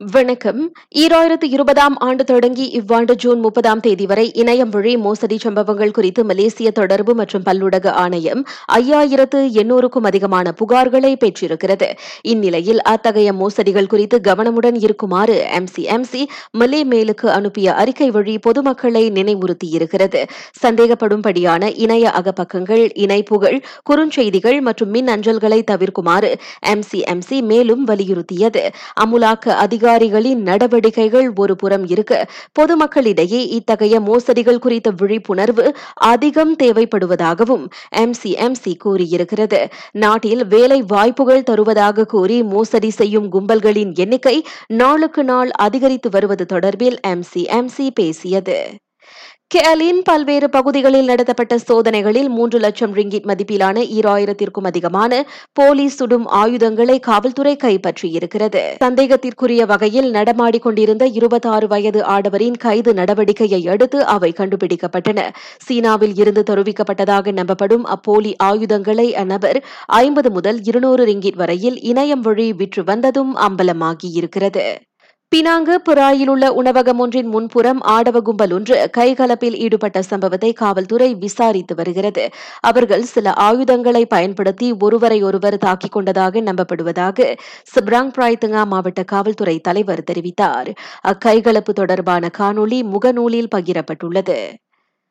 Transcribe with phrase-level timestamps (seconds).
[0.00, 0.72] வணக்கம்.
[0.98, 6.70] ஈராயிரத்து இருபதாம் ஆண்டு தொடங்கி இவ்வாண்டு ஜூன் முப்பதாம் தேதி வரை இணையம் வழி மோசடி சம்பவங்கள் குறித்து மலேசிய
[6.70, 11.88] தொடர்பு மற்றும் பல்லுடக ஆணையம் ஐயாயிரத்து எண்ணூறுக்கும் அதிகமான புகார்களை பெற்றிருக்கிறது.
[12.22, 20.22] இந்நிலையில் அத்தகைய மோசடிகள் குறித்து கவனமுடன் இருக்குமாறு எம்சிஎம்சி மலே மேலுக்கு அனுப்பிய அறிக்கை வழி பொதுமக்களை நினைவுறுத்தியிருக்கிறது.
[20.62, 26.34] சந்தேகப்படும்படியான இணைய அகப்பக்கங்கள் இணைப்புகள் குறுஞ்செய்திகள் மற்றும் மின் அஞ்சல்களை தவிர்க்குமாறு
[26.66, 28.64] எம்சிஎம்சி மேலும் வலியுறுத்தியது.
[29.00, 32.12] அமுலாக்க அதிக அதிகாரிகளின் நடவடிக்கைகள் ஒரு புறம் இருக்க
[32.58, 39.60] பொதுமக்களிடையே இத்தகைய மோசடிகள் குறித்த விழிப்புணர்வு அதிகம் தேவைப்படுவதாகவும் எம் சி எம் சி கூறியிருக்கிறது.
[39.92, 44.36] நாட்டில் வேலை வாய்ப்புகள் தருவதாக கூறி மோசடி செய்யும் கும்பல்களின் எண்ணிக்கை
[44.66, 48.58] நாளுக்கு நாள் அதிகரித்து வருவது தொடர்பில் எம் சி எம் சி பேசியது.
[49.50, 57.56] கேலின் பல்வேறு பகுதிகளில் நடத்தப்பட்ட சோதனைகளில் மூன்று லட்சம் ரிங்கிட் மதிப்பிலான ஈராயிரத்திற்கும் அதிகமான போலீஸ் சுடும் ஆயுதங்களை காவல்துறை
[57.64, 58.62] கைப்பற்றியிருக்கிறது.
[58.84, 65.28] சந்தேகத்திற்குரிய வகையில் நடமாடிக்கொண்டிருந்த இருபத்தாறு வயது ஆடவரின் கைது நடவடிக்கையை அடுத்து அவை கண்டுபிடிக்கப்பட்டன.
[65.58, 72.84] சீனாவில் இருந்து தெரிவிக்கப்பட்டதாக நம்பப்படும் அப்போலி ஆயுதங்களை அந்நபர் ஐம்பது முதல் இருநூறு ரிங்கிட் வரையில் இணையம் வழி விற்று
[72.84, 74.66] வந்ததும் அம்பலமாகியிருக்கிறது.
[75.34, 82.24] பினாங்கு புறாயில் உள்ள உணவகம் ஒன்றின் முன்புறம் ஆடவ கும்பல் ஒன்று கைகலப்பில் ஈடுபட்ட சம்பவத்தை காவல்துறை விசாரித்து வருகிறது.
[82.60, 87.34] அவர்கள் சில ஆயுதங்களை பயன்படுத்தி ஒருவரை ஒருவர் தாக்கிக் கொண்டதாக நம்பப்படுவதாக
[87.74, 90.70] சிப்ராங் பிராய்துங்கா மாவட்ட காவல்துறை தலைவர் தெரிவித்தார்.
[91.08, 94.38] அக்கைகலப்பு தொடர்பான காணொலி முகநூலில் பகிரப்பட்டுள்ளது.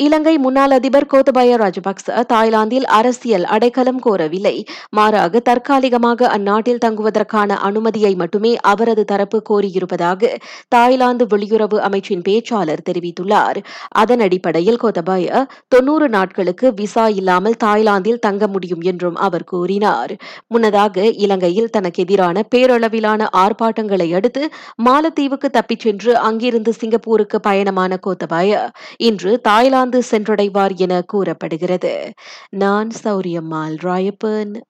[0.00, 4.52] இலங்கை முன்னாள் அதிபர் கோத்தபாய ராஜபக்ச தாய்லாந்தில் அரசியல் அடைக்கலம் கோரவில்லை.
[4.90, 10.30] மாறாக தற்காலிகமாக அந்நாட்டில் தங்குவதற்கான அனுமதியை மட்டுமே அவரது தரப்பு கோரியிருப்பதாக
[10.68, 13.58] தாய்லாந்து வெளியுறவு அமைச்சின் பேச்சாளர் தெரிவித்துள்ளார்.
[14.02, 20.14] அதன் அடிப்படையில் கோத்தபாய தொன்னூறு நாட்களுக்கு விசா இல்லாமல் தாய்லாந்தில் தங்க முடியும் என்றும் அவர் கூறினார்.
[20.46, 24.44] முன்னதாக இலங்கையில் தனக்கு எதிரான பேரளவிலான ஆர்ப்பாட்டங்களை அடுத்து
[24.88, 28.64] மாலத்தீவுக்கு தப்பிச் சென்று அங்கிருந்து சிங்கப்பூருக்கு பயணமான கோத்தபாய
[29.10, 32.12] இன்று தாய்லாந்து வந்து சென்றடைவார் என கூறப்படுகிறது.
[32.50, 34.60] நான் சௌரியம்மாள் ராயப்பன்.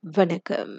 [0.00, 0.74] வணக்கம்.